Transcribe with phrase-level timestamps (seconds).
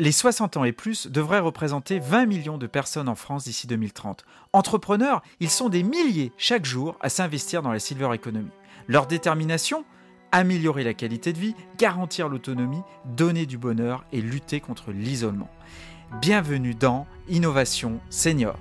[0.00, 4.24] Les 60 ans et plus devraient représenter 20 millions de personnes en France d'ici 2030.
[4.54, 8.48] Entrepreneurs, ils sont des milliers chaque jour à s'investir dans la silver economy.
[8.88, 9.84] Leur détermination?
[10.32, 12.80] Améliorer la qualité de vie, garantir l'autonomie,
[13.14, 15.50] donner du bonheur et lutter contre l'isolement.
[16.22, 18.56] Bienvenue dans Innovation Senior.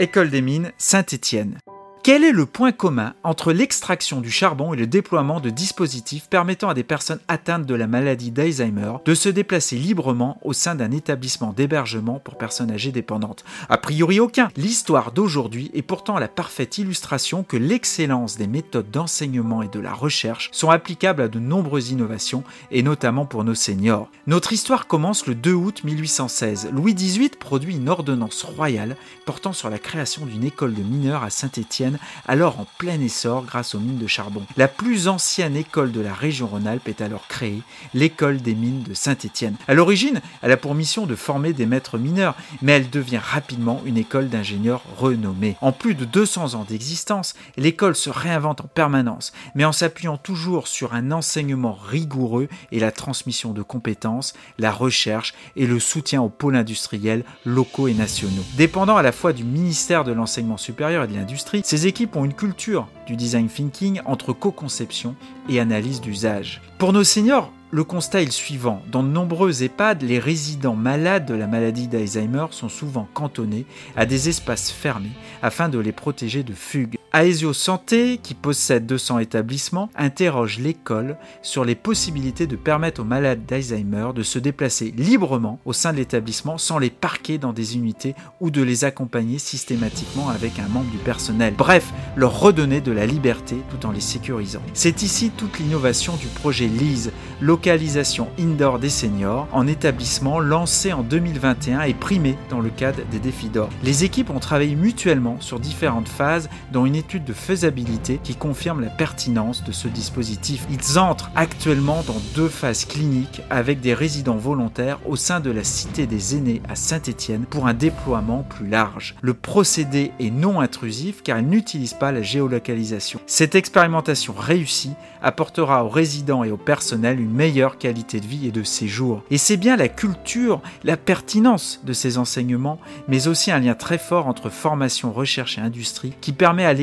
[0.00, 1.58] École des mines Saint-Étienne.
[2.04, 6.68] Quel est le point commun entre l'extraction du charbon et le déploiement de dispositifs permettant
[6.68, 10.90] à des personnes atteintes de la maladie d'Alzheimer de se déplacer librement au sein d'un
[10.90, 13.44] établissement d'hébergement pour personnes âgées dépendantes?
[13.68, 14.48] A priori aucun.
[14.56, 19.92] L'histoire d'aujourd'hui est pourtant la parfaite illustration que l'excellence des méthodes d'enseignement et de la
[19.92, 24.08] recherche sont applicables à de nombreuses innovations et notamment pour nos seniors.
[24.26, 26.70] Notre histoire commence le 2 août 1816.
[26.72, 31.30] Louis XVIII produit une ordonnance royale portant sur la création d'une école de mineurs à
[31.30, 34.42] Saint-Étienne alors en plein essor grâce aux mines de charbon.
[34.56, 37.62] La plus ancienne école de la région Rhône-Alpes est alors créée,
[37.94, 39.56] l'école des mines de Saint-Étienne.
[39.66, 43.82] À l'origine, elle a pour mission de former des maîtres mineurs, mais elle devient rapidement
[43.84, 45.56] une école d'ingénieurs renommée.
[45.60, 50.68] En plus de 200 ans d'existence, l'école se réinvente en permanence, mais en s'appuyant toujours
[50.68, 56.28] sur un enseignement rigoureux et la transmission de compétences, la recherche et le soutien aux
[56.28, 58.44] pôles industriels locaux et nationaux.
[58.56, 62.34] Dépendant à la fois du ministère de l'enseignement supérieur et de l'industrie, équipes ont une
[62.34, 65.14] culture du design thinking entre co-conception
[65.48, 66.60] et analyse d'usage.
[66.78, 68.82] Pour nos seniors, le constat est le suivant.
[68.90, 73.66] Dans de nombreux EHPAD, les résidents malades de la maladie d'Alzheimer sont souvent cantonnés
[73.96, 75.12] à des espaces fermés
[75.42, 76.97] afin de les protéger de fugues.
[77.24, 83.44] Aesio Santé, qui possède 200 établissements, interroge l'école sur les possibilités de permettre aux malades
[83.44, 88.14] d'Alzheimer de se déplacer librement au sein de l'établissement sans les parquer dans des unités
[88.40, 91.54] ou de les accompagner systématiquement avec un membre du personnel.
[91.58, 94.62] Bref, leur redonner de la liberté tout en les sécurisant.
[94.72, 97.10] C'est ici toute l'innovation du projet LISE,
[97.40, 103.18] localisation indoor des seniors, en établissement lancé en 2021 et primé dans le cadre des
[103.18, 103.70] défis d'or.
[103.82, 108.82] Les équipes ont travaillé mutuellement sur différentes phases, dont une étude de faisabilité qui confirme
[108.82, 110.66] la pertinence de ce dispositif.
[110.70, 115.64] Ils entrent actuellement dans deux phases cliniques avec des résidents volontaires au sein de la
[115.64, 119.14] Cité des aînés à Saint-Étienne pour un déploiement plus large.
[119.22, 123.20] Le procédé est non intrusif car il n'utilise pas la géolocalisation.
[123.26, 124.92] Cette expérimentation réussie
[125.22, 129.22] apportera aux résidents et au personnel une meilleure qualité de vie et de séjour.
[129.30, 133.98] Et c'est bien la culture, la pertinence de ces enseignements, mais aussi un lien très
[133.98, 136.74] fort entre formation, recherche et industrie qui permet à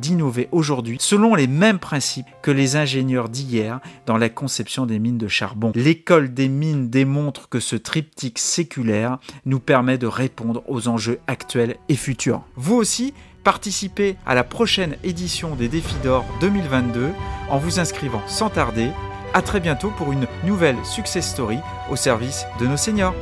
[0.00, 5.18] d'innover aujourd'hui selon les mêmes principes que les ingénieurs d'hier dans la conception des mines
[5.18, 5.72] de charbon.
[5.74, 11.76] L'école des mines démontre que ce triptyque séculaire nous permet de répondre aux enjeux actuels
[11.88, 12.42] et futurs.
[12.56, 13.14] Vous aussi,
[13.44, 17.10] participez à la prochaine édition des Défis d'Or 2022
[17.48, 18.90] en vous inscrivant sans tarder.
[19.34, 21.58] À très bientôt pour une nouvelle success story
[21.90, 23.14] au service de nos seniors.